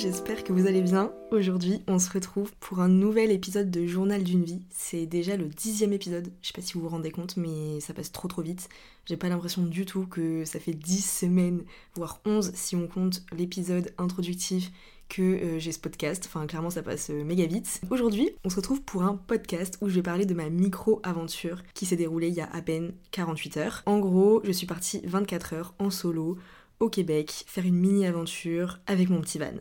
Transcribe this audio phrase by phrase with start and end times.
[0.00, 1.12] j'espère que vous allez bien.
[1.30, 4.62] Aujourd'hui, on se retrouve pour un nouvel épisode de Journal d'une vie.
[4.70, 7.92] C'est déjà le dixième épisode, je sais pas si vous vous rendez compte, mais ça
[7.92, 8.70] passe trop trop vite.
[9.04, 11.64] J'ai pas l'impression du tout que ça fait 10 semaines,
[11.96, 14.70] voire 11 si on compte l'épisode introductif
[15.10, 16.24] que euh, j'ai ce podcast.
[16.26, 17.82] Enfin, clairement, ça passe euh, méga vite.
[17.90, 21.84] Aujourd'hui, on se retrouve pour un podcast où je vais parler de ma micro-aventure qui
[21.84, 23.82] s'est déroulée il y a à peine 48 heures.
[23.84, 26.38] En gros, je suis partie 24 heures en solo
[26.80, 29.52] au Québec faire une mini-aventure avec mon petit van.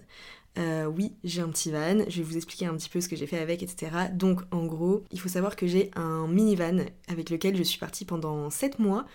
[0.57, 3.15] Euh, oui, j'ai un petit van, je vais vous expliquer un petit peu ce que
[3.15, 3.91] j'ai fait avec, etc.
[4.13, 8.03] Donc en gros, il faut savoir que j'ai un minivan avec lequel je suis partie
[8.03, 9.05] pendant 7 mois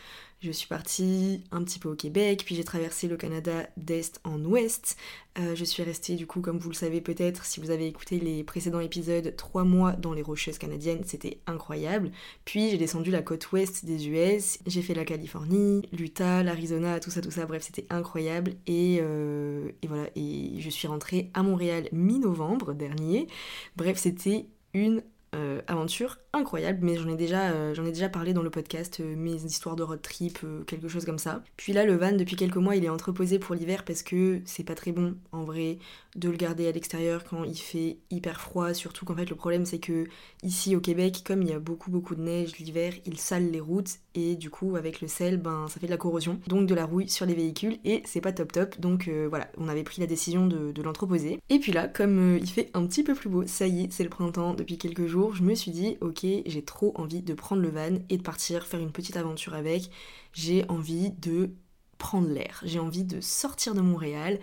[0.44, 4.44] je suis partie un petit peu au Québec, puis j'ai traversé le Canada d'est en
[4.44, 4.96] ouest.
[5.38, 8.20] Euh, je suis restée du coup, comme vous le savez peut-être, si vous avez écouté
[8.20, 12.10] les précédents épisodes, trois mois dans les Rocheuses canadiennes, c'était incroyable.
[12.44, 17.10] Puis j'ai descendu la côte ouest des US, j'ai fait la Californie, l'Utah, l'Arizona, tout
[17.10, 18.54] ça, tout ça, bref, c'était incroyable.
[18.66, 23.28] Et, euh, et voilà, et je suis rentrée à Montréal mi-novembre dernier.
[23.76, 25.02] Bref, c'était une
[25.34, 29.14] euh, aventure incroyable, mais j'en ai, déjà, euh, ai déjà parlé dans le podcast, euh,
[29.16, 31.42] mes histoires de road trip, quelque chose comme ça.
[31.56, 34.64] Puis là, le van, depuis quelques mois, il est entreposé pour l'hiver parce que c'est
[34.64, 35.78] pas très bon, en vrai,
[36.16, 38.74] de le garder à l'extérieur quand il fait hyper froid.
[38.74, 40.06] Surtout qu'en fait, le problème, c'est que
[40.42, 43.60] ici au Québec, comme il y a beaucoup, beaucoup de neige l'hiver, il sale les
[43.60, 46.74] routes et du coup, avec le sel, ben, ça fait de la corrosion, donc de
[46.74, 48.78] la rouille sur les véhicules et c'est pas top top.
[48.80, 51.40] Donc voilà, on avait pris la décision de l'entreposer.
[51.48, 54.04] Et puis là, comme il fait un petit peu plus beau, ça y est, c'est
[54.04, 57.62] le printemps depuis quelques jours je me suis dit, ok, j'ai trop envie de prendre
[57.62, 59.90] le van et de partir faire une petite aventure avec.
[60.32, 61.50] J'ai envie de
[61.98, 64.40] prendre l'air, j'ai envie de sortir de Montréal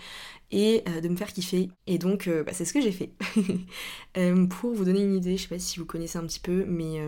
[0.51, 1.69] et euh, de me faire kiffer.
[1.87, 3.13] Et donc, euh, bah, c'est ce que j'ai fait.
[4.17, 6.65] Euh, pour vous donner une idée, je sais pas si vous connaissez un petit peu,
[6.65, 6.99] mais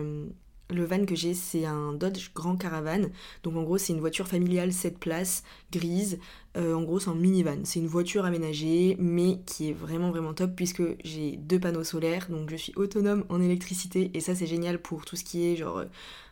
[0.70, 3.08] le van que j'ai, c'est un Dodge Grand Caravan.
[3.42, 6.18] Donc en gros, c'est une voiture familiale 7 places, grise.
[6.56, 7.64] Euh, en gros, c'est un minivan.
[7.64, 12.28] C'est une voiture aménagée, mais qui est vraiment vraiment top puisque j'ai deux panneaux solaires.
[12.30, 15.56] Donc je suis autonome en électricité et ça, c'est génial pour tout ce qui est
[15.56, 15.84] genre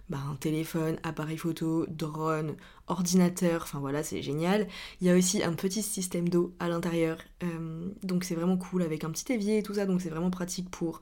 [0.08, 3.62] bah, un téléphone, appareil photo, drone, ordinateur.
[3.62, 4.68] Enfin voilà, c'est génial.
[5.00, 7.18] Il y a aussi un petit système d'eau à l'intérieur.
[7.42, 9.86] Euh, donc c'est vraiment cool avec un petit évier et tout ça.
[9.86, 11.00] Donc c'est vraiment pratique pour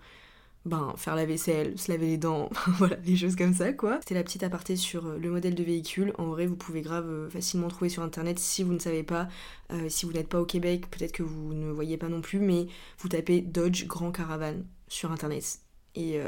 [0.67, 3.99] ben, faire la vaisselle, se laver les dents, voilà, des choses comme ça quoi.
[4.01, 6.13] C'était la petite aparté sur euh, le modèle de véhicule.
[6.19, 9.29] En vrai, vous pouvez grave euh, facilement trouver sur internet si vous ne savez pas,
[9.73, 12.41] euh, si vous n'êtes pas au Québec, peut-être que vous ne voyez pas non plus,
[12.41, 12.67] mais
[12.99, 14.57] vous tapez Dodge Grand Caravan
[14.89, 15.61] sur internet.
[15.97, 16.21] Et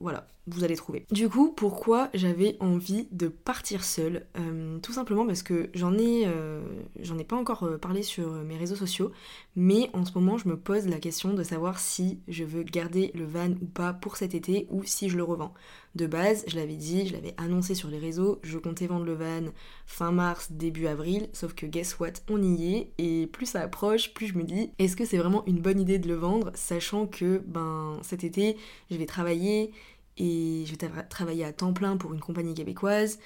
[0.00, 1.06] voilà, vous allez trouver.
[1.10, 6.24] Du coup, pourquoi j'avais envie de partir seule euh, Tout simplement parce que j'en ai,
[6.26, 6.62] euh,
[7.00, 9.12] j'en ai pas encore euh, parlé sur mes réseaux sociaux,
[9.56, 13.10] mais en ce moment, je me pose la question de savoir si je veux garder
[13.14, 15.54] le van ou pas pour cet été ou si je le revends.
[15.94, 19.14] De base, je l'avais dit, je l'avais annoncé sur les réseaux, je comptais vendre le
[19.14, 19.50] van
[19.86, 24.12] fin mars, début avril, sauf que guess what, on y est, et plus ça approche,
[24.14, 27.06] plus je me dis, est-ce que c'est vraiment une bonne idée de le vendre, sachant
[27.06, 28.56] que, ben, cet été,
[28.90, 29.72] je vais travailler,
[30.18, 33.18] et je vais travailler à temps plein pour une compagnie québécoise.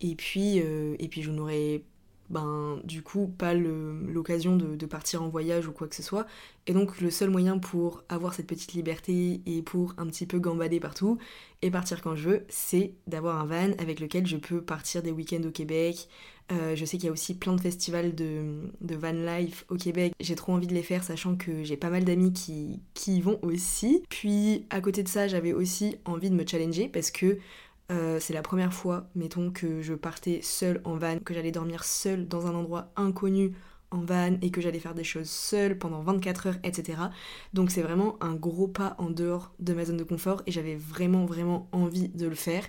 [0.00, 1.84] Et puis, euh, et puis je n'aurai
[2.30, 6.26] ben, du coup pas l'occasion de, partir en voyage ou quoi que ce soit.
[6.66, 10.38] Et donc le seul moyen pour avoir cette petite liberté et pour un petit peu
[10.38, 11.18] gambader partout
[11.62, 15.10] et partir quand je veux, c'est d'avoir un van avec lequel je peux partir des
[15.10, 16.08] week-ends au Québec.
[16.52, 20.12] Euh, je sais qu'il y a aussi plein de festivals de, van life au Québec.
[20.20, 23.20] J'ai trop envie de les faire sachant que j'ai pas mal d'amis qui, qui y
[23.20, 24.02] vont aussi.
[24.08, 27.38] Puis à côté de ça, j'avais aussi envie de me challenger parce que
[27.90, 31.84] euh, c'est la première fois, mettons, que je partais seule en van, que j'allais dormir
[31.84, 33.52] seule dans un endroit inconnu
[33.90, 36.98] en van et que j'allais faire des choses seule pendant 24 heures, etc.
[37.52, 40.76] Donc c'est vraiment un gros pas en dehors de ma zone de confort et j'avais
[40.76, 42.64] vraiment vraiment envie de le faire.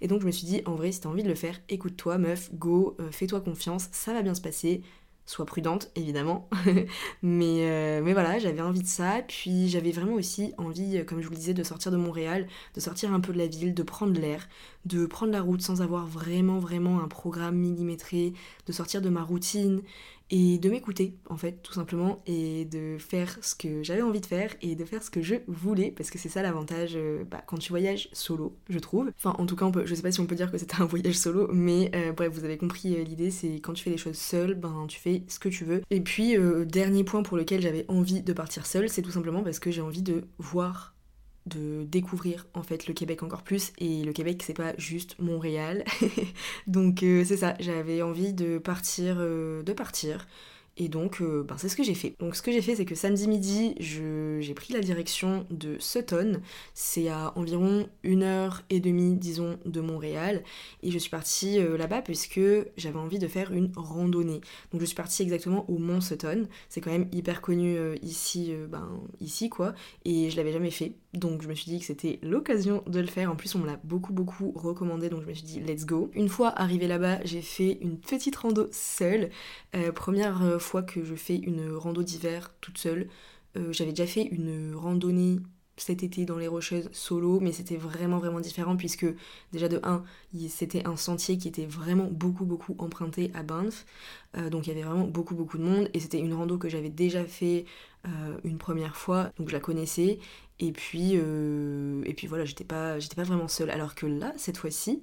[0.00, 2.18] Et donc je me suis dit, en vrai, si t'as envie de le faire, écoute-toi,
[2.18, 4.82] meuf, go, euh, fais-toi confiance, ça va bien se passer
[5.26, 6.48] soit prudente évidemment.
[7.22, 9.22] Mais, euh, mais voilà j'avais envie de ça.
[9.26, 12.80] Puis j'avais vraiment aussi envie comme je vous le disais de sortir de Montréal de
[12.80, 14.48] sortir un peu de la ville de prendre l'air
[14.86, 18.32] de prendre la route sans avoir vraiment vraiment un programme millimétré
[18.66, 19.82] de sortir de ma routine
[20.30, 24.26] et de m'écouter en fait tout simplement et de faire ce que j'avais envie de
[24.26, 27.42] faire et de faire ce que je voulais parce que c'est ça l'avantage euh, bah,
[27.46, 29.12] quand tu voyages solo je trouve.
[29.16, 31.14] Enfin en tout cas je sais pas si on peut dire que c'était un voyage
[31.14, 34.16] solo mais euh, bref vous avez compris euh, l'idée c'est quand tu fais les choses
[34.16, 35.82] seul ben tu fais ce que tu veux.
[35.90, 36.36] Et puis
[36.66, 39.80] dernier point pour lequel j'avais envie de partir seule c'est tout simplement parce que j'ai
[39.80, 40.95] envie de voir
[41.46, 43.72] de découvrir en fait le Québec encore plus.
[43.78, 45.84] Et le Québec c'est pas juste Montréal.
[46.66, 47.54] Donc euh, c'est ça.
[47.60, 50.26] J'avais envie de partir euh, de partir.
[50.78, 52.14] Et donc, euh, ben, c'est ce que j'ai fait.
[52.20, 53.74] Donc, ce que j'ai fait, c'est que samedi midi,
[54.40, 56.40] j'ai pris la direction de Sutton.
[56.74, 60.42] C'est à environ une heure et demie, disons, de Montréal.
[60.82, 62.40] Et je suis partie euh, là-bas puisque
[62.76, 64.40] j'avais envie de faire une randonnée.
[64.72, 66.46] Donc, je suis partie exactement au Mont Sutton.
[66.68, 69.74] C'est quand même hyper connu euh, ici, ben, ici, quoi.
[70.04, 70.94] Et je l'avais jamais fait.
[71.14, 73.30] Donc, je me suis dit que c'était l'occasion de le faire.
[73.30, 75.08] En plus, on me l'a beaucoup, beaucoup recommandé.
[75.08, 76.10] Donc, je me suis dit, let's go.
[76.14, 79.30] Une fois arrivée là-bas, j'ai fait une petite rando seule.
[79.94, 83.08] première fois que je fais une rando d'hiver toute seule.
[83.56, 85.38] Euh, j'avais déjà fait une randonnée
[85.78, 89.06] cet été dans les Rocheuses solo, mais c'était vraiment vraiment différent puisque
[89.52, 90.04] déjà de 1,
[90.48, 93.84] c'était un sentier qui était vraiment beaucoup beaucoup emprunté à Banff,
[94.38, 96.70] euh, donc il y avait vraiment beaucoup beaucoup de monde et c'était une rando que
[96.70, 97.66] j'avais déjà fait
[98.06, 100.18] euh, une première fois, donc je la connaissais.
[100.58, 103.68] Et puis et puis voilà j'étais pas j'étais pas vraiment seule.
[103.68, 105.02] Alors que là cette fois-ci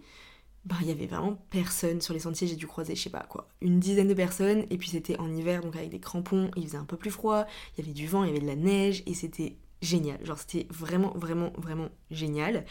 [0.65, 3.25] bah, il y avait vraiment personne sur les sentiers, j'ai dû croiser, je sais pas
[3.27, 6.63] quoi, une dizaine de personnes, et puis c'était en hiver, donc avec des crampons, il
[6.63, 7.45] faisait un peu plus froid,
[7.75, 10.23] il y avait du vent, il y avait de la neige, et c'était génial.
[10.25, 12.65] Genre c'était vraiment vraiment vraiment génial.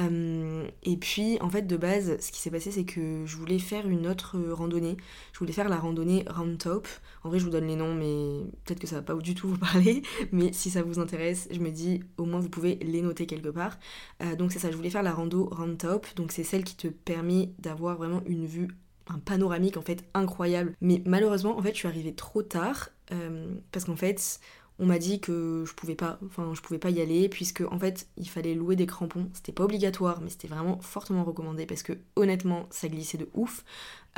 [0.00, 3.58] Euh, et puis en fait de base ce qui s'est passé c'est que je voulais
[3.58, 4.96] faire une autre randonnée.
[5.32, 6.88] Je voulais faire la randonnée Round Top.
[7.24, 9.48] En vrai je vous donne les noms mais peut-être que ça va pas du tout
[9.48, 10.02] vous parler.
[10.32, 13.50] Mais si ça vous intéresse je me dis au moins vous pouvez les noter quelque
[13.50, 13.78] part.
[14.22, 16.06] Euh, donc c'est ça je voulais faire la rando Round Top.
[16.16, 18.68] Donc c'est celle qui te permet d'avoir vraiment une vue
[19.08, 20.74] un panoramique en fait incroyable.
[20.80, 24.40] Mais malheureusement en fait je suis arrivée trop tard euh, parce qu'en fait
[24.78, 26.18] on m'a dit que je pouvais pas,
[26.62, 29.28] pouvais pas y aller puisque en fait il fallait louer des crampons.
[29.34, 33.64] C'était pas obligatoire, mais c'était vraiment fortement recommandé parce que honnêtement ça glissait de ouf.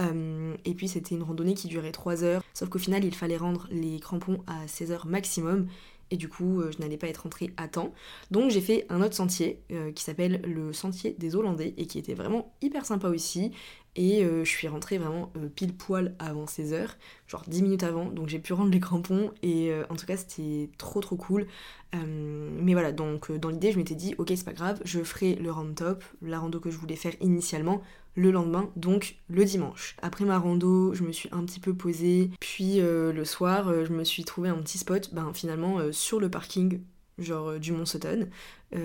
[0.01, 3.37] Euh, et puis c'était une randonnée qui durait 3 heures, sauf qu'au final il fallait
[3.37, 5.69] rendre les crampons à 16 heures maximum
[6.14, 7.93] et du coup euh, je n'allais pas être rentrée à temps.
[8.31, 11.99] Donc j'ai fait un autre sentier euh, qui s'appelle le sentier des Hollandais et qui
[11.99, 13.50] était vraiment hyper sympa aussi.
[13.96, 16.88] Et euh, je suis rentrée vraiment pile poil avant 16h,
[17.28, 20.69] genre 10 minutes avant, donc j'ai pu rendre les crampons et en tout cas c'était
[20.78, 21.46] trop trop cool.
[21.93, 25.52] mais voilà, donc dans l'idée je m'étais dit ok c'est pas grave, je ferai le
[25.52, 27.82] round top, la rando que je voulais faire initialement,
[28.14, 29.96] le lendemain, donc le dimanche.
[30.02, 33.84] Après ma rando, je me suis un petit peu posée, puis euh, le soir, euh,
[33.84, 36.81] je me suis trouvé un petit spot, ben finalement euh, sur le parking
[37.19, 38.28] genre du Mont Sutton.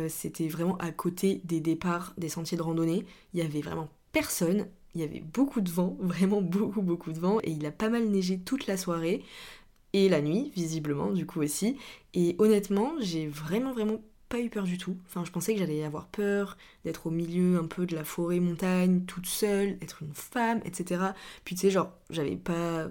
[0.07, 3.05] C'était vraiment à côté des départs des sentiers de randonnée.
[3.33, 4.67] Il y avait vraiment personne.
[4.93, 7.89] Il y avait beaucoup de vent, vraiment beaucoup beaucoup de vent, et il a pas
[7.89, 9.23] mal neigé toute la soirée
[9.93, 11.77] et la nuit, visiblement, du coup aussi.
[12.13, 14.97] Et honnêtement, j'ai vraiment vraiment pas eu peur du tout.
[15.07, 18.39] Enfin, je pensais que j'allais avoir peur d'être au milieu un peu de la forêt
[18.39, 21.01] montagne, toute seule, être une femme, etc.
[21.43, 22.89] Puis tu sais, genre, j'avais pas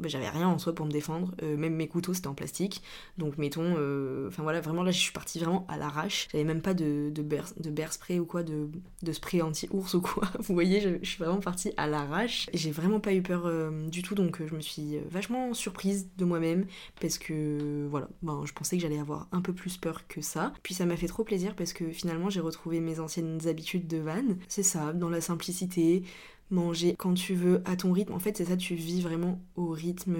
[0.00, 2.82] bah, j'avais rien en soi pour me défendre, euh, même mes couteaux c'était en plastique,
[3.18, 6.62] donc mettons, euh, enfin voilà, vraiment là je suis partie vraiment à l'arrache, j'avais même
[6.62, 8.68] pas de, de, bear, de spray ou quoi, de,
[9.02, 13.00] de spray anti-ours ou quoi, vous voyez, je, suis vraiment partie à l'arrache, j'ai vraiment
[13.00, 16.66] pas eu peur euh, du tout, donc je me suis vachement surprise de moi-même,
[17.00, 20.52] parce que voilà, ben, je pensais que j'allais avoir un peu plus peur que ça,
[20.62, 23.98] puis ça m'a fait trop plaisir parce que finalement j'ai retrouvé mes anciennes habitudes de
[23.98, 26.02] van, c'est ça, dans la simplicité,
[26.50, 28.12] manger quand tu veux, à ton rythme.
[28.12, 30.16] En fait, c'est ça, tu vis vraiment au rythme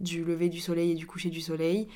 [0.00, 1.88] du lever du soleil et du coucher du soleil.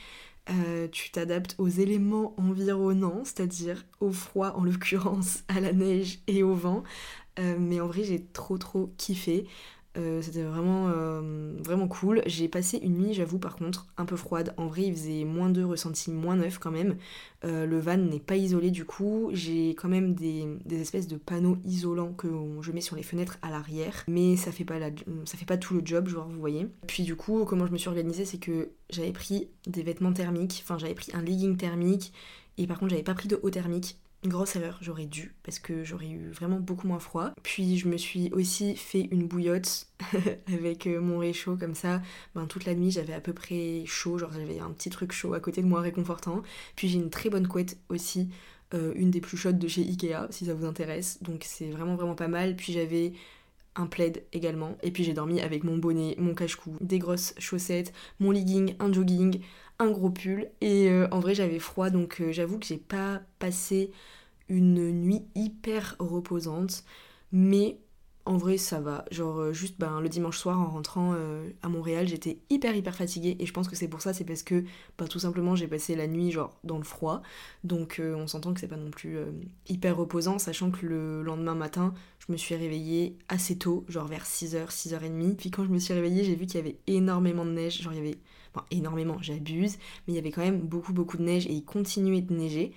[0.51, 6.43] Euh, tu t'adaptes aux éléments environnants, c'est-à-dire au froid en l'occurrence, à la neige et
[6.43, 6.83] au vent.
[7.39, 9.47] Euh, mais en vrai, j'ai trop trop kiffé.
[9.97, 12.23] Euh, c'était vraiment, euh, vraiment cool.
[12.27, 14.55] J'ai passé une nuit, j'avoue, par contre, un peu froide.
[14.57, 16.97] En vrai, il faisait moins 2, ressenti moins 9 quand même.
[17.45, 19.31] Euh, le van n'est pas isolé du coup.
[19.33, 22.29] J'ai quand même des, espèces de panneaux isolants que
[22.61, 24.05] je mets sur les fenêtres à l'arrière.
[24.09, 24.79] Mais ça fait, pas
[25.25, 26.69] ça fait pas tout le job, genre, vous voyez.
[26.87, 30.61] Puis du coup, comment je me suis organisée, c'est que j'avais pris des vêtements thermiques.
[30.65, 32.13] Enfin, j'avais pris un legging thermique.
[32.57, 35.85] Et par contre, j'avais pas pris de haut thermique grosse erreur, j'aurais dû, parce que
[35.85, 37.31] j'aurais eu vraiment beaucoup moins froid.
[37.43, 39.87] Puis je me suis aussi fait une bouillotte
[40.53, 42.03] avec euh, mon réchaud comme ça.
[42.35, 45.35] Ben, toute la nuit j'avais à peu près chaud, genre j'avais un petit truc chaud
[45.35, 46.43] à côté de moi réconfortant.
[46.75, 48.29] Puis j'ai une très bonne couette aussi,
[48.75, 51.23] euh, une des plus chaudes de chez Ikea si ça vous intéresse.
[51.23, 52.57] Donc c'est vraiment vraiment pas mal.
[52.57, 53.13] Puis j'avais
[53.77, 54.77] un plaid également.
[54.83, 58.93] Et puis j'ai dormi avec mon bonnet, mon cache-cou, des grosses chaussettes, mon legging, un
[58.93, 59.41] jogging,
[59.79, 60.51] un gros pull.
[60.61, 63.91] Et euh, en vrai, j'avais froid, donc euh, j'avoue que j'ai pas passé
[64.49, 66.85] une nuit hyper reposante.
[67.33, 67.79] Mais
[68.25, 69.05] en vrai, ça va.
[69.11, 71.15] Genre, euh, juste ben, le dimanche soir, en rentrant
[71.63, 73.37] à Montréal, j'étais hyper, hyper fatiguée.
[73.41, 74.65] Et je pense que c'est pour ça, c'est parce que
[74.99, 77.23] ben, tout simplement, j'ai passé la nuit, genre, dans le froid.
[77.65, 79.19] Donc, on s'entend que c'est pas non plus
[79.69, 81.95] hyper reposant, sachant que le lendemain matin,
[82.27, 85.37] je me suis réveillée assez tôt, genre vers 6h, 6h30.
[85.37, 87.81] Puis quand je me suis réveillée, j'ai vu qu'il y avait énormément de neige.
[87.83, 88.19] Genre, il y avait
[88.71, 92.23] énormément, j'abuse, mais il y avait quand même beaucoup beaucoup de neige et il continuait
[92.23, 92.73] de neiger.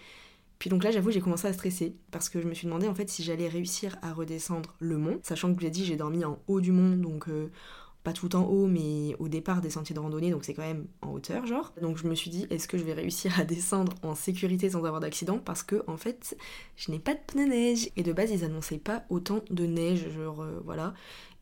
[0.59, 2.93] Puis donc là, j'avoue, j'ai commencé à stresser parce que je me suis demandé en
[2.93, 6.38] fait si j'allais réussir à redescendre le mont, sachant que l'ai dit, j'ai dormi en
[6.47, 7.50] haut du mont, donc euh,
[8.03, 10.88] pas tout en haut, mais au départ des sentiers de randonnée, donc c'est quand même
[11.01, 11.73] en hauteur, genre.
[11.81, 14.83] Donc je me suis dit, est-ce que je vais réussir à descendre en sécurité sans
[14.85, 15.39] avoir d'accident?
[15.39, 16.38] Parce que, en fait,
[16.75, 17.89] je n'ai pas de pneus neige.
[17.97, 20.93] Et de base, ils annonçaient pas autant de neige, genre, euh, voilà.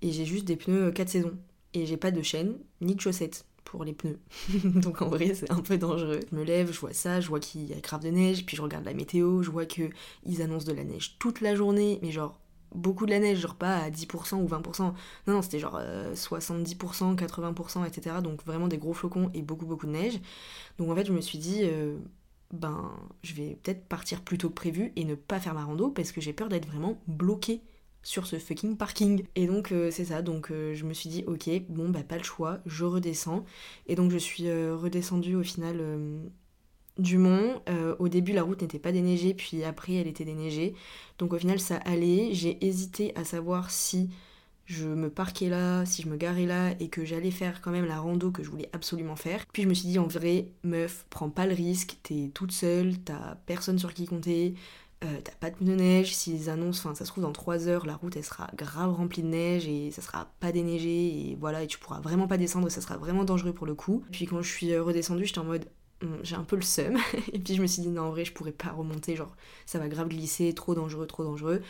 [0.01, 1.37] Et j'ai juste des pneus 4 saisons.
[1.73, 4.19] Et j'ai pas de chaîne, ni de chaussettes pour les pneus.
[4.63, 6.21] donc en vrai, c'est un peu dangereux.
[6.31, 8.57] Je me lève, je vois ça, je vois qu'il y a grave de neige, puis
[8.57, 9.89] je regarde la météo, je vois que
[10.25, 12.39] ils annoncent de la neige toute la journée, mais genre
[12.73, 14.81] beaucoup de la neige, genre pas à 10% ou 20%.
[14.81, 14.93] Non,
[15.27, 15.79] non, c'était genre
[16.13, 18.17] 70%, 80%, etc.
[18.23, 20.19] Donc vraiment des gros flocons et beaucoup, beaucoup de neige.
[20.77, 21.97] Donc en fait, je me suis dit, euh,
[22.51, 22.91] ben,
[23.23, 26.11] je vais peut-être partir plus tôt que prévu et ne pas faire ma rando parce
[26.11, 27.61] que j'ai peur d'être vraiment bloquée
[28.03, 29.23] sur ce fucking parking.
[29.35, 32.17] Et donc euh, c'est ça, donc euh, je me suis dit ok, bon bah pas
[32.17, 33.45] le choix, je redescends.
[33.87, 35.81] Et donc je suis redescendue au final
[36.99, 37.61] du mont.
[37.69, 40.75] Euh, au début, la route n'était pas déneigée, puis après, elle était déneigée.
[41.17, 42.33] Donc au final, ça allait.
[42.33, 44.09] J'ai hésité à savoir si
[44.65, 47.85] je me parquais là, si je me garais là et que j'allais faire quand même
[47.85, 49.45] la rando que je voulais absolument faire.
[49.51, 52.99] Puis je me suis dit, en vrai, meuf, prends pas le risque, t'es toute seule,
[52.99, 54.53] t'as personne sur qui compter.
[55.05, 57.95] Euh, t'as pas de neige, s'ils annoncent, enfin ça se trouve dans 3 heures, la
[57.95, 61.67] route elle sera grave remplie de neige et ça sera pas déneigé et voilà, et
[61.67, 64.03] tu pourras vraiment pas descendre, ça sera vraiment dangereux pour le coup.
[64.11, 65.65] Puis quand je suis redescendue, j'étais en mode
[66.23, 66.97] j'ai un peu le seum.
[67.33, 69.79] et puis je me suis dit, non, en vrai, je pourrais pas remonter, genre, ça
[69.79, 71.61] va grave glisser, trop dangereux, trop dangereux.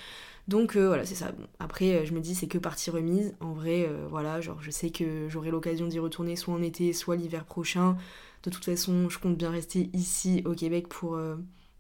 [0.48, 1.32] Donc euh, voilà, c'est ça.
[1.32, 3.36] Bon, après, euh, je me dis, c'est que partie remise.
[3.40, 6.94] En vrai, euh, voilà, genre, je sais que j'aurai l'occasion d'y retourner soit en été,
[6.94, 7.98] soit l'hiver prochain.
[8.44, 11.20] De toute façon, je compte bien rester ici au Québec pour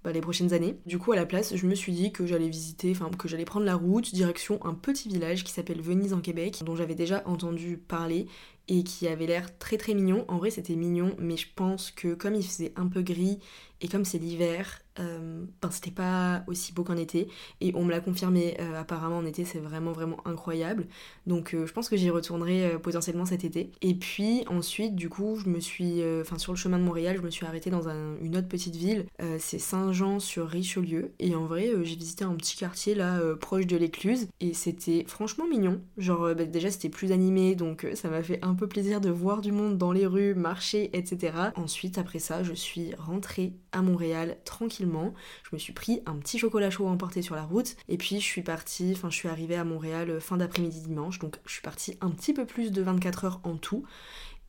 [0.04, 0.78] bah, les prochaines années.
[0.86, 3.46] Du coup, à la place, je me suis dit que j'allais visiter, enfin, que j'allais
[3.46, 7.22] prendre la route direction un petit village qui s'appelle Venise en Québec, dont j'avais déjà
[7.26, 8.28] entendu parler
[8.70, 10.24] et qui avait l'air très très mignon.
[10.28, 13.40] En vrai, c'était mignon, mais je pense que comme il faisait un peu gris
[13.82, 17.30] et comme c'est l'hiver, euh, ben, c'était pas aussi beau qu'en été.
[17.62, 20.88] Et on me l'a confirmé, euh, apparemment en été c'est vraiment vraiment incroyable.
[21.28, 23.72] Donc euh, je pense que j'y retournerai potentiellement cet été.
[23.82, 26.02] Et puis ensuite, du coup, je me suis.
[26.22, 29.06] Enfin, sur le chemin de Montréal, je me suis arrêtée dans une autre petite ville.
[29.40, 31.14] c'est Saint-Jean-sur-Richelieu.
[31.20, 34.28] Et en vrai, j'ai visité un petit quartier là, proche de l'écluse.
[34.42, 35.82] Et c'était franchement mignon.
[35.98, 39.40] Genre, bah, déjà c'était plus animé, donc ça m'a fait un peu plaisir de voir
[39.40, 41.34] du monde dans les rues, marcher, etc.
[41.56, 45.14] Ensuite, après ça, je suis rentrée à Montréal tranquillement.
[45.44, 48.20] Je me suis pris un petit chocolat chaud à emporter sur la route et puis
[48.20, 51.54] je suis partie, enfin je suis arrivée à Montréal euh, fin d'après-midi dimanche, donc je
[51.54, 53.86] suis partie un petit peu plus de 24 heures en tout.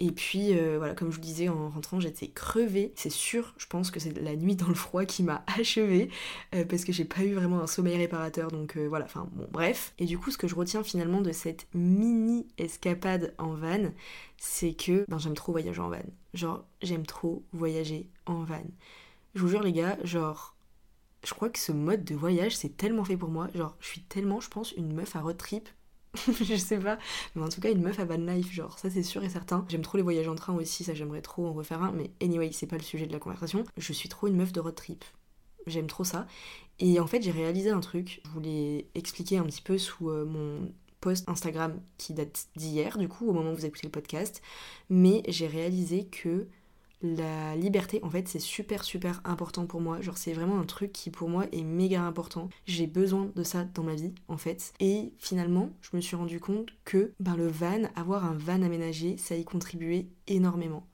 [0.01, 2.93] Et puis euh, voilà, comme je vous disais en rentrant, j'étais crevée.
[2.97, 6.09] C'est sûr, je pense que c'est la nuit dans le froid qui m'a achevée
[6.55, 8.51] euh, parce que j'ai pas eu vraiment un sommeil réparateur.
[8.51, 9.93] Donc voilà, enfin bon, bref.
[9.99, 13.91] Et du coup, ce que je retiens finalement de cette mini escapade en van,
[14.39, 15.99] c'est que ben, j'aime trop voyager en van.
[16.33, 18.65] Genre, j'aime trop voyager en van.
[19.35, 20.57] Je vous jure les gars, genre,
[21.25, 23.49] je crois que ce mode de voyage c'est tellement fait pour moi.
[23.55, 25.69] Genre, je suis tellement, je pense, une meuf à road trip.
[26.43, 26.99] je sais pas,
[27.35, 29.65] mais en tout cas une meuf à van life, genre ça c'est sûr et certain.
[29.69, 32.51] J'aime trop les voyages en train aussi, ça j'aimerais trop en refaire un, mais anyway,
[32.53, 33.65] c'est pas le sujet de la conversation.
[33.77, 35.05] Je suis trop une meuf de road trip.
[35.67, 36.27] J'aime trop ça.
[36.79, 38.23] Et en fait, j'ai réalisé un truc.
[38.25, 43.09] Je voulais expliquer un petit peu sous euh, mon post Instagram qui date d'hier, du
[43.09, 44.43] coup, au moment où vous écoutez le podcast.
[44.89, 46.49] Mais j'ai réalisé que
[47.03, 50.01] la liberté, en fait, c'est super super important pour moi.
[50.01, 52.49] Genre, c'est vraiment un truc qui pour moi est méga important.
[52.67, 54.73] J'ai besoin de ça dans ma vie, en fait.
[54.81, 59.17] Et finalement, je me suis rendu compte que ben, le van, avoir un van aménagé,
[59.17, 60.87] ça y contribuait énormément.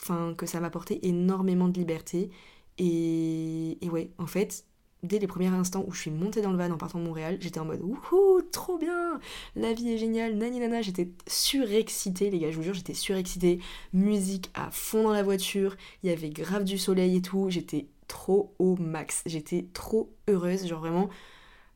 [0.00, 2.30] Enfin, que ça m'apportait énormément de liberté.
[2.78, 4.66] Et, et ouais, en fait,
[5.04, 7.38] dès les premiers instants où je suis montée dans le van en partant de Montréal,
[7.40, 9.20] j'étais en mode wouhou, trop bien,
[9.54, 13.60] la vie est géniale, nani nana, j'étais surexcitée les gars, je vous jure, j'étais surexcitée,
[13.92, 17.86] musique à fond dans la voiture, il y avait grave du soleil et tout, j'étais
[18.08, 21.08] trop au max, j'étais trop heureuse, genre vraiment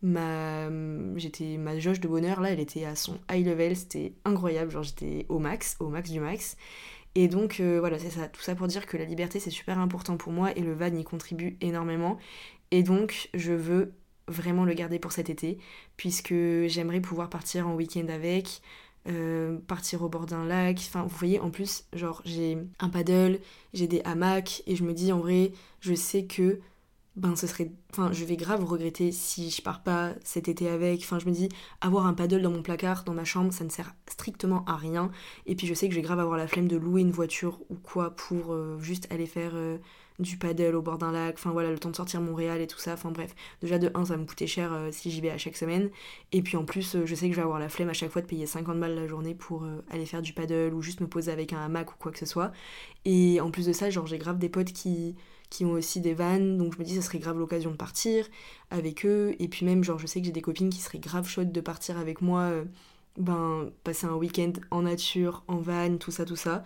[0.01, 0.69] ma
[1.17, 4.83] j'étais ma jauge de bonheur là, elle était à son high level, c'était incroyable, genre
[4.83, 6.57] j'étais au max, au max du max.
[7.15, 9.79] Et donc euh, voilà, c'est ça, tout ça pour dire que la liberté c'est super
[9.79, 12.19] important pour moi et le van y contribue énormément.
[12.71, 13.93] Et donc, je veux
[14.29, 15.59] vraiment le garder pour cet été,
[15.97, 16.35] puisque
[16.67, 18.61] j'aimerais pouvoir partir en week-end avec,
[19.09, 20.79] euh, partir au bord d'un lac.
[20.79, 23.41] Enfin, vous voyez, en plus, genre, j'ai un paddle,
[23.73, 26.61] j'ai des hamacs, et je me dis, en vrai, je sais que,
[27.17, 27.73] ben, ce serait.
[27.93, 31.01] Enfin, je vais grave regretter si je pars pas cet été avec.
[31.01, 31.49] Enfin, je me dis,
[31.81, 35.11] avoir un paddle dans mon placard, dans ma chambre, ça ne sert strictement à rien.
[35.47, 37.61] Et puis, je sais que je vais grave avoir la flemme de louer une voiture
[37.71, 39.53] ou quoi pour euh, juste aller faire.
[39.55, 39.79] Euh,
[40.19, 42.79] du paddle au bord d'un lac, enfin voilà, le temps de sortir Montréal et tout
[42.79, 43.35] ça, enfin bref.
[43.63, 45.91] Déjà de 1, ça me coûter cher euh, si j'y vais à chaque semaine.
[46.33, 48.11] Et puis en plus, euh, je sais que je vais avoir la flemme à chaque
[48.11, 51.01] fois de payer 50 balles la journée pour euh, aller faire du paddle ou juste
[51.01, 52.53] me poser avec un hamac ou quoi que ce soit.
[53.05, 55.17] Et en plus de ça, genre j'ai grave des potes qui
[55.51, 58.27] qui ont aussi des vannes, donc je me dis ça serait grave l'occasion de partir
[58.71, 59.35] avec eux.
[59.39, 61.61] Et puis même, genre, je sais que j'ai des copines qui seraient grave chaudes de
[61.63, 62.53] partir avec moi
[63.17, 66.65] ben, passer un week-end en nature, en van, tout ça, tout ça.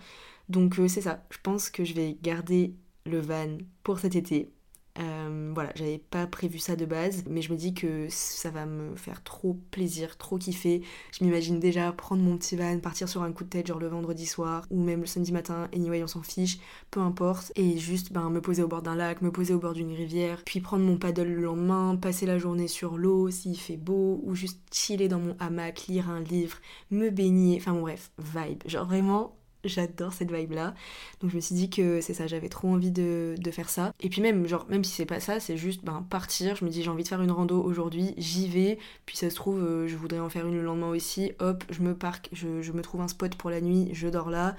[0.49, 4.51] Donc c'est ça, je pense que je vais garder le van pour cet été.
[4.99, 8.67] Euh, voilà, j'avais pas prévu ça de base, mais je me dis que ça va
[8.67, 10.83] me faire trop plaisir, trop kiffer.
[11.11, 13.87] Je m'imagine déjà prendre mon petit van, partir sur un coup de tête, genre le
[13.87, 16.59] vendredi soir, ou même le samedi matin, anyway, on s'en fiche,
[16.91, 19.73] peu importe, et juste ben, me poser au bord d'un lac, me poser au bord
[19.73, 23.77] d'une rivière, puis prendre mon paddle le lendemain, passer la journée sur l'eau s'il fait
[23.77, 26.57] beau, ou juste chiller dans mon hamac, lire un livre,
[26.91, 28.61] me baigner, enfin bon, bref, vibe.
[28.67, 30.73] Genre vraiment, j'adore cette vibe là.
[31.21, 33.93] Donc je me suis dit que c'est ça, j'avais trop envie de, faire ça.
[33.99, 36.55] Et puis même, genre, même si c'est pas ça, c'est juste ben, partir.
[36.55, 38.79] Je me dis j'ai envie de faire une rando aujourd'hui, j'y vais.
[39.05, 41.31] Puis ça se trouve, euh, je voudrais en faire une le lendemain aussi.
[41.39, 44.29] Hop, je me parque, je, je me trouve un spot pour la nuit, je dors
[44.29, 44.55] là.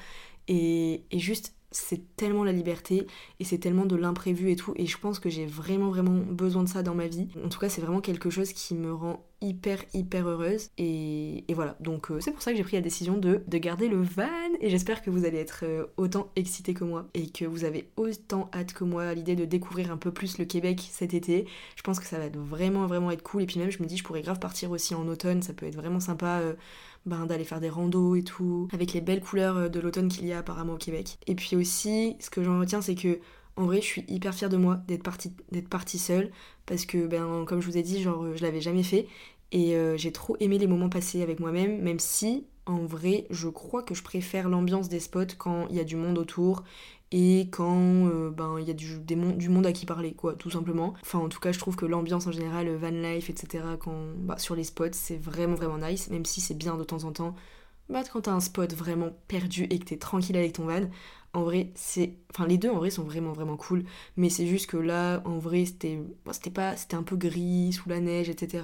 [0.49, 3.07] Et, et juste c'est tellement la liberté
[3.41, 6.63] et c'est tellement de l'imprévu et tout et je pense que j'ai vraiment vraiment besoin
[6.63, 7.29] de ça dans ma vie.
[7.45, 11.77] En tout cas c'est vraiment quelque chose qui me rend hyper hyper heureuse et, voilà
[11.81, 14.29] donc euh, c'est pour ça que j'ai pris la décision de, de, garder le van
[14.61, 17.91] et j'espère que vous allez être euh, autant excité que moi et que vous avez
[17.97, 21.47] autant hâte que moi à l'idée de découvrir un peu plus le Québec cet été.
[21.77, 23.97] Je pense que ça va vraiment vraiment être cool et puis même je me dis
[23.97, 26.39] je pourrais grave partir aussi en automne, ça peut être vraiment sympa.
[26.41, 26.55] Euh,
[27.07, 30.27] ben, d'aller faire des randos et tout, avec les belles couleurs euh, de l'automne qu'il
[30.27, 31.19] y a apparemment au Québec.
[31.27, 33.19] Et puis aussi, ce que j'en retiens, c'est que
[33.57, 36.33] en vrai, je suis hyper fière de moi d'être partie, d'être seule,
[36.67, 39.07] parce que, ben, comme je vous ai dit, genre, je l'avais jamais fait,
[39.53, 43.49] et euh, j'ai trop aimé les moments passés avec moi-même, même si, en vrai, je
[43.49, 46.65] crois que je préfère l'ambiance des spots quand il y a du monde autour
[47.17, 50.95] et quand euh, ben il y a du, monde à qui parler quoi tout simplement
[51.01, 54.37] enfin en tout cas je trouve que l'ambiance en général van life etc quand bah,
[54.37, 57.37] sur les spots c'est vraiment vraiment nice même si c'est bien de temps en temps
[57.89, 60.89] bah quand t'as un spot vraiment perdu et que t'es tranquille avec ton van
[61.35, 62.15] en vrai, c'est.
[62.31, 63.85] Enfin, les deux en vrai sont vraiment vraiment cool.
[64.17, 66.01] Mais c'est juste que là, en vrai, c'était.
[66.31, 66.77] c'était pas.
[66.77, 68.63] C'était un peu gris, sous la neige, etc.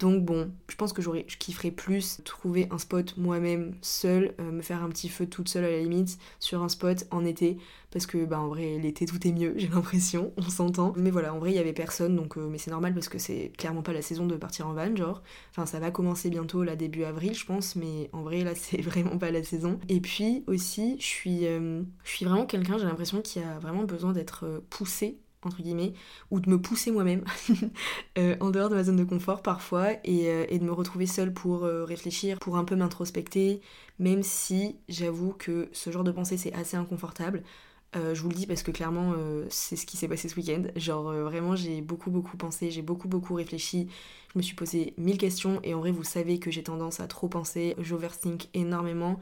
[0.00, 4.50] Donc bon, je pense que j'aurais, je kifferais plus trouver un spot moi-même seul, euh,
[4.50, 7.58] me faire un petit feu toute seule à la limite sur un spot en été,
[7.92, 10.94] parce que bah en vrai l'été tout est mieux, j'ai l'impression, on s'entend.
[10.96, 13.18] Mais voilà, en vrai il y avait personne, donc euh, mais c'est normal parce que
[13.18, 15.22] c'est clairement pas la saison de partir en van, genre.
[15.50, 18.80] Enfin ça va commencer bientôt là début avril je pense, mais en vrai là c'est
[18.80, 19.78] vraiment pas la saison.
[19.88, 23.84] Et puis aussi je suis, euh, je suis vraiment quelqu'un, j'ai l'impression qui a vraiment
[23.84, 25.92] besoin d'être poussé entre guillemets,
[26.30, 27.24] ou de me pousser moi-même
[28.18, 31.32] euh, en dehors de ma zone de confort parfois et, euh, de me retrouver seule
[31.32, 33.60] pour euh, réfléchir, pour un peu m'introspecter,
[33.98, 37.42] même si j'avoue que ce genre de pensée c'est assez inconfortable.
[37.94, 39.14] je vous le dis parce que clairement
[39.50, 40.64] c'est ce qui s'est passé ce week-end.
[40.76, 43.88] Genre vraiment j'ai beaucoup beaucoup pensé, j'ai beaucoup beaucoup réfléchi,
[44.32, 47.06] je me suis posé mille questions et en vrai vous savez que j'ai tendance à
[47.06, 49.20] trop penser, j'overthink énormément.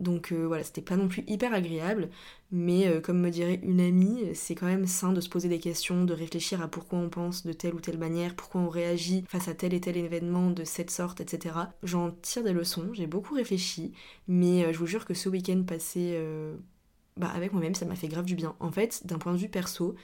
[0.00, 2.08] Donc euh, voilà, c'était pas non plus hyper agréable,
[2.50, 5.60] mais euh, comme me dirait une amie, c'est quand même sain de se poser des
[5.60, 9.24] questions, de réfléchir à pourquoi on pense de telle ou telle manière, pourquoi on réagit
[9.28, 11.54] face à tel et tel événement de cette sorte, etc.
[11.82, 13.92] J'en tire des leçons, j'ai beaucoup réfléchi,
[14.26, 16.18] mais euh, je vous jure que ce week-end passé
[17.16, 18.56] bah, avec moi-même, ça m'a fait grave du bien.
[18.60, 19.94] En fait, d'un point de vue perso,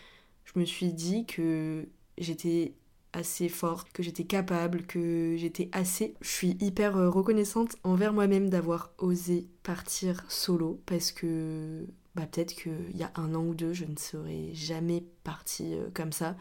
[0.45, 2.75] je me suis dit que j'étais
[3.17, 6.15] assez forte, que j'étais capable, que j'étais assez.
[6.21, 12.55] Je suis hyper euh, reconnaissante envers moi-même d'avoir osé partir solo parce que bah peut-être
[12.55, 16.37] qu'il y a un an ou deux, je ne serais jamais partie euh, comme ça.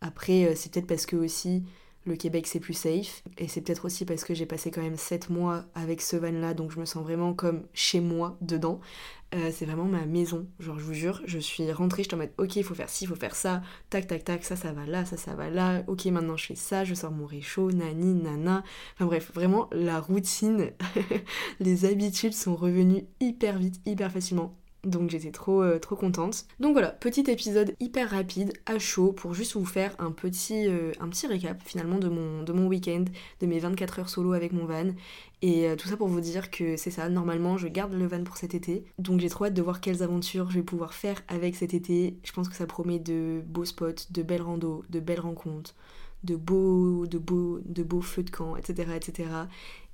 [0.00, 1.64] Après, euh, c'est peut-être parce que aussi
[2.04, 3.22] le Québec c'est plus safe.
[3.38, 6.32] Et c'est peut-être aussi parce que j'ai passé quand même 7 mois avec ce van
[6.32, 8.80] là donc je me sens vraiment comme chez moi dedans.
[9.32, 11.22] Euh, c'est vraiment ma maison genre je vous jure.
[11.24, 13.34] Je suis rentrée je suis en mode ok il faut faire ci il faut faire
[13.36, 13.62] ça.
[13.90, 15.84] Tac tac tac ça ça va là ça ça va là.
[15.86, 18.64] Ok maintenant je fais ça je sors mon réchaud nani nana.
[18.94, 20.70] Enfin bref vraiment la routine
[21.60, 26.46] les habitudes sont revenues hyper vite hyper facilement donc j'étais trop, euh, trop contente.
[26.58, 30.92] Donc voilà, petit épisode hyper rapide, à chaud, pour juste vous faire un petit, euh,
[31.00, 33.04] un petit récap finalement de mon, de mon week-end,
[33.40, 34.90] de mes 24 heures solo avec mon van.
[35.42, 38.22] Et euh, tout ça pour vous dire que c'est ça, normalement je garde le van
[38.24, 38.84] pour cet été.
[38.98, 42.16] Donc j'ai trop hâte de voir quelles aventures je vais pouvoir faire avec cet été.
[42.24, 45.74] Je pense que ça promet de beaux spots, de belles randos, de belles rencontres
[46.24, 48.92] de beaux, de beaux, de beaux feux de camp, etc.
[48.94, 49.28] etc.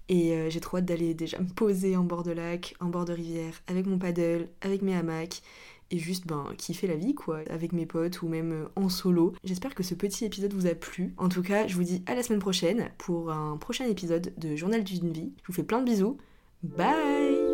[0.09, 3.05] Et euh, j'ai trop hâte d'aller déjà me poser en bord de lac, en bord
[3.05, 5.43] de rivière, avec mon paddle, avec mes hamacs,
[5.91, 9.35] et juste ben kiffer la vie quoi, avec mes potes ou même euh, en solo.
[9.45, 11.15] J'espère que ce petit épisode vous a plu.
[11.17, 14.57] En tout cas, je vous dis à la semaine prochaine pour un prochain épisode de
[14.57, 15.33] Journal d'une vie.
[15.43, 16.19] Je vous fais plein de bisous.
[16.63, 17.46] Bye